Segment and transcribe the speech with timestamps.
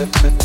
[0.00, 0.39] sentimental.